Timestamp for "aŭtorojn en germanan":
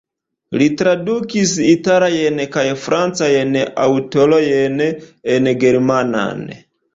3.85-6.43